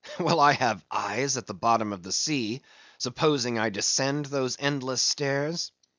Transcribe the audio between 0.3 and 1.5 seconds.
I have eyes at